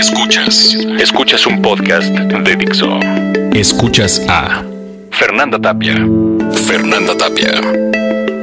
[0.00, 0.74] Escuchas.
[0.98, 2.98] Escuchas un podcast de Dixo.
[3.52, 4.64] Escuchas a
[5.10, 5.94] Fernanda Tapia.
[6.66, 7.60] Fernanda Tapia.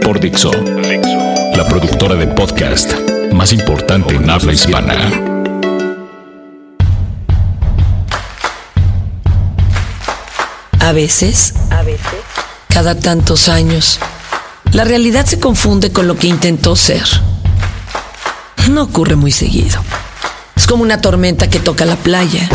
[0.04, 0.52] Por Dixo.
[1.56, 2.94] La productora de podcast
[3.34, 4.94] más importante en habla hispana.
[10.80, 12.20] A veces, a veces,
[12.70, 14.00] cada tantos años,
[14.74, 17.08] la realidad se confunde con lo que intentó ser.
[18.70, 19.82] No ocurre muy seguido.
[20.68, 22.50] Como una tormenta que toca la playa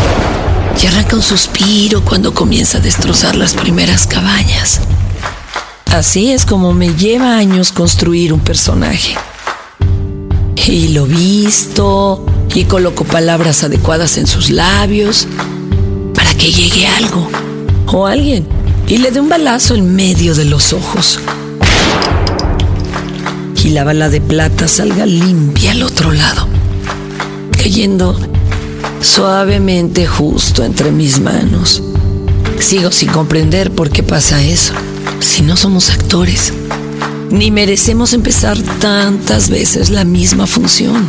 [0.82, 4.80] y arranca un suspiro cuando comienza a destrozar las primeras cabañas.
[5.92, 9.14] Así es como me lleva años construir un personaje.
[10.66, 15.26] Y lo visto y coloco palabras adecuadas en sus labios
[16.14, 17.28] para que llegue algo
[17.86, 18.46] o alguien
[18.88, 21.18] y le dé un balazo en medio de los ojos.
[23.64, 26.46] Y la bala de plata salga limpia al otro lado,
[27.62, 28.18] cayendo
[29.00, 31.80] suavemente justo entre mis manos.
[32.58, 34.74] Sigo sin comprender por qué pasa eso,
[35.20, 36.52] si no somos actores,
[37.30, 41.08] ni merecemos empezar tantas veces la misma función.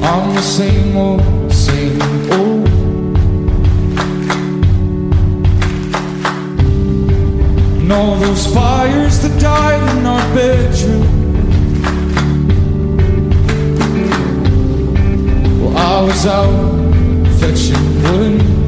[0.00, 2.00] I'm the same old, same
[2.32, 2.67] old.
[7.90, 11.00] And all those fires that died in our bedroom.
[15.58, 18.67] Well, I was out fetching wood.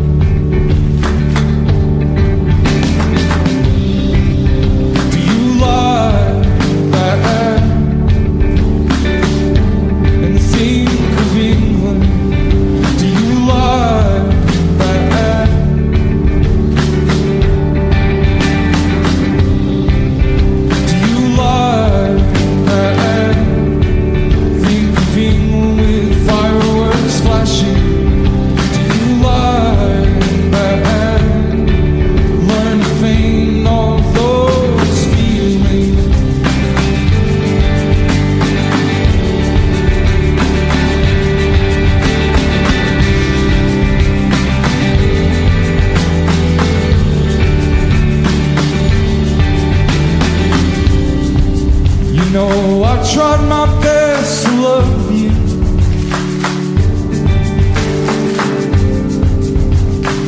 [53.00, 55.30] I tried my best to love you.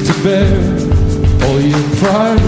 [0.07, 0.57] To bear
[1.45, 2.41] all your pride.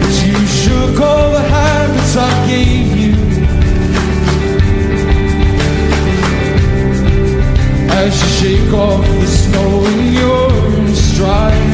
[0.00, 3.14] But you shook all the habits I gave you.
[7.98, 11.69] As you shake off the snow in your stride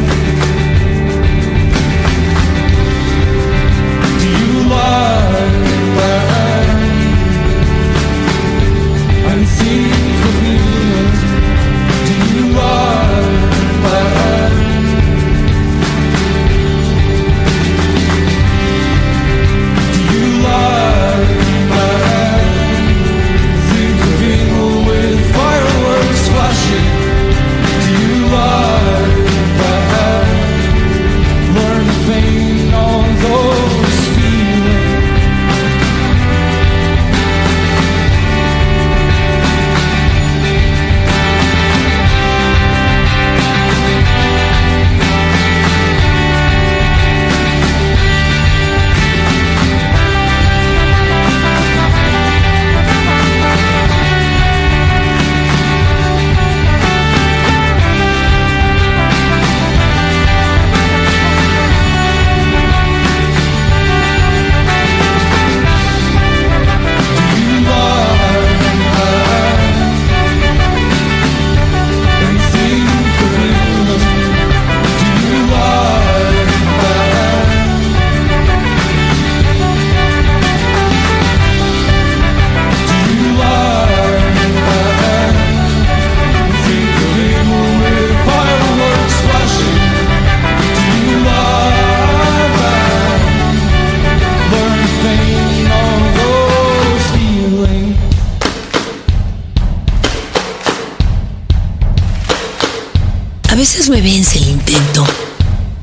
[103.67, 105.05] veces me vence el intento.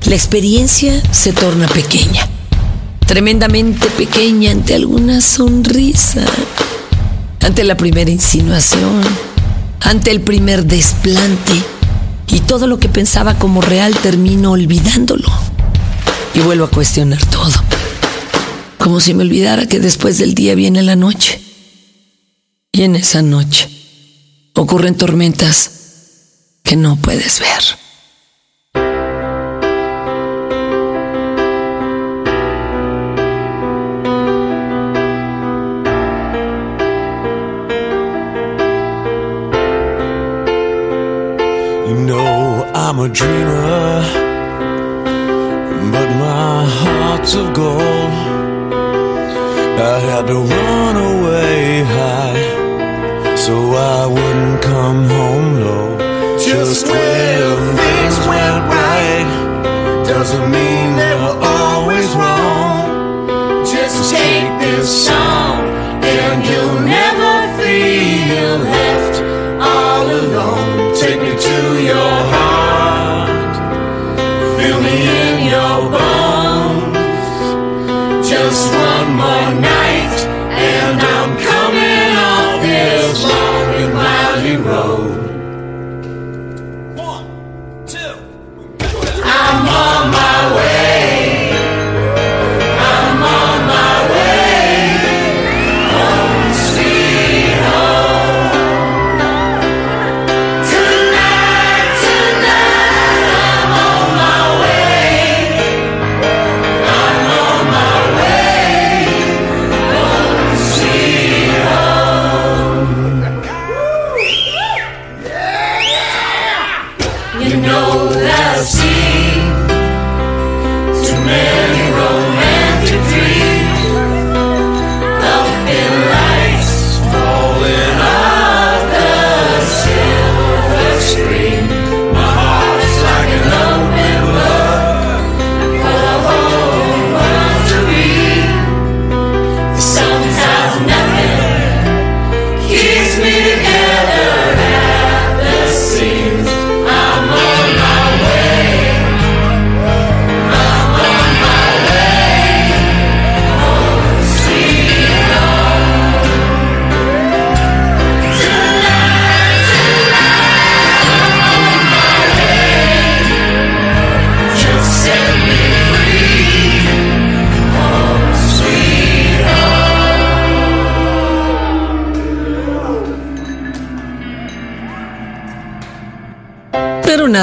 [0.06, 2.26] La experiencia se torna pequeña,
[3.06, 6.24] tremendamente pequeña ante alguna sonrisa,
[7.42, 9.02] ante la primera insinuación,
[9.82, 11.62] ante el primer desplante
[12.30, 15.28] y todo lo que pensaba como real termino olvidándolo.
[16.34, 17.52] Y vuelvo a cuestionar todo.
[18.78, 21.42] Como si me olvidara que después del día viene la noche.
[22.72, 23.68] Y en esa noche
[24.54, 25.83] ocurren tormentas
[26.64, 27.64] que no puedes ver.
[41.88, 44.02] You know I'm a dreamer,
[45.92, 48.14] but my heart's of gold.
[49.76, 55.43] I had to run away high, so I wouldn't come home.
[56.54, 59.26] Just when things went right,
[60.06, 63.66] doesn't mean they were always wrong.
[63.66, 65.66] Just take this song,
[66.04, 69.16] and you'll never feel left
[69.60, 70.94] all alone.
[70.94, 73.56] Take me to your heart,
[74.56, 76.98] feel me in your bones.
[78.30, 80.18] Just one more night,
[80.54, 85.33] and I'm coming off this long and windy road.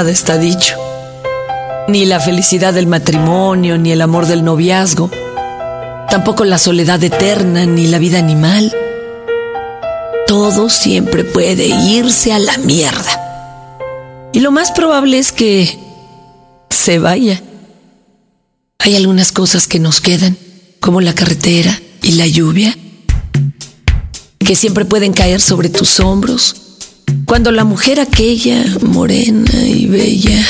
[0.07, 0.75] Está dicho.
[1.87, 5.09] Ni la felicidad del matrimonio, ni el amor del noviazgo,
[6.09, 8.73] tampoco la soledad eterna, ni la vida animal.
[10.27, 14.29] Todo siempre puede irse a la mierda.
[14.33, 15.77] Y lo más probable es que
[16.69, 17.41] se vaya.
[18.79, 20.37] Hay algunas cosas que nos quedan,
[20.79, 22.75] como la carretera y la lluvia,
[24.39, 26.60] que siempre pueden caer sobre tus hombros
[27.25, 30.43] cuando la mujer aquella, morena y bella,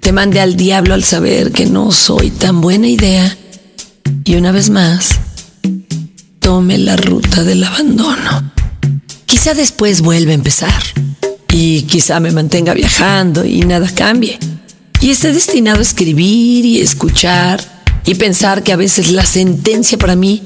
[0.00, 3.36] te mande al diablo al saber que no soy tan buena idea
[4.24, 5.20] y una vez más
[6.38, 8.52] tome la ruta del abandono.
[9.26, 10.82] Quizá después vuelva a empezar
[11.52, 14.38] y quizá me mantenga viajando y nada cambie.
[15.00, 17.60] Y esté destinado a escribir y escuchar
[18.04, 20.42] y pensar que a veces la sentencia para mí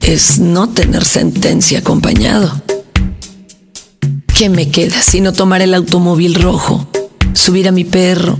[0.00, 2.62] es no tener sentencia acompañado.
[4.38, 6.86] ¿Qué me queda si no tomar el automóvil rojo,
[7.32, 8.38] subir a mi perro,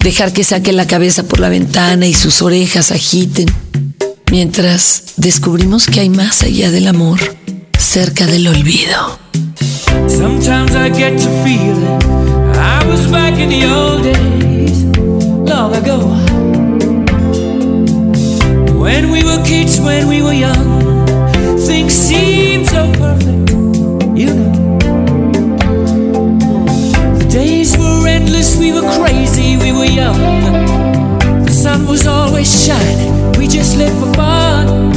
[0.00, 3.46] dejar que saque la cabeza por la ventana y sus orejas agiten,
[4.32, 7.20] mientras descubrimos que hay más allá del amor,
[7.78, 9.20] cerca del olvido?
[10.08, 11.86] Sometimes I get to feeling
[12.56, 14.82] I was back in the old days,
[15.48, 15.98] long ago.
[18.76, 21.06] When we were kids, when we were young,
[21.64, 23.52] things seemed so perfect,
[24.16, 24.65] you know.
[28.58, 30.18] We were crazy, we were young.
[31.46, 34.92] The sun was always shining, we just lived for fun.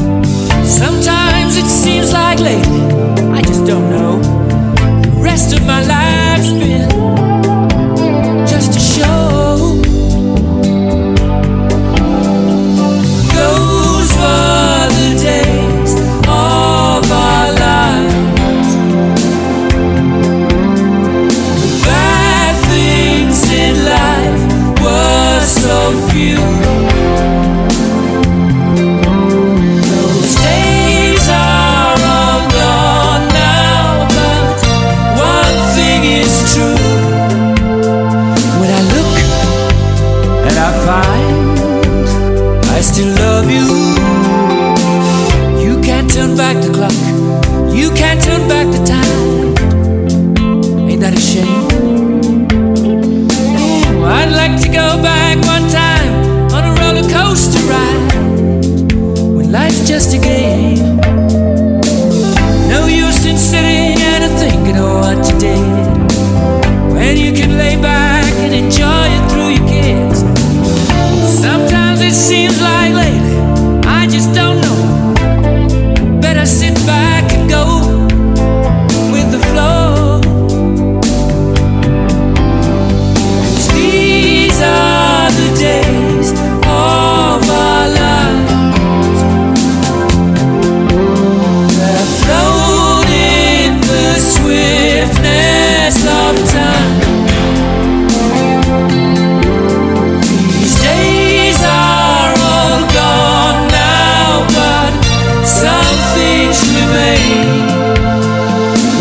[0.66, 2.82] Sometimes it seems like lately,
[3.32, 4.20] I just don't know.
[5.02, 6.79] The rest of my life's been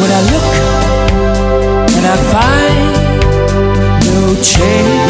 [0.00, 0.48] When I look
[1.96, 2.92] and I find
[4.06, 5.07] no change.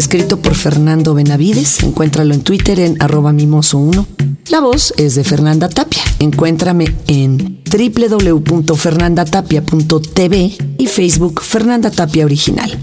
[0.00, 1.82] Escrito por Fernando Benavides.
[1.82, 4.06] Encuéntralo en Twitter en arroba mimoso1.
[4.48, 6.02] La voz es de Fernanda Tapia.
[6.18, 12.78] Encuéntrame en www.fernandatapia.tv y Facebook Fernanda Tapia Original.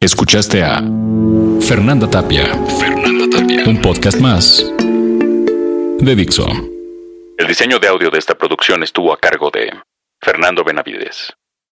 [0.00, 0.82] Escuchaste a
[1.60, 2.44] Fernanda Tapia.
[2.78, 3.64] Fernanda Tapia.
[3.66, 4.70] Un podcast más
[5.98, 6.46] de Dixo.
[7.38, 9.72] El diseño de audio de esta producción estuvo a cargo de
[10.20, 11.32] Fernando Benavides.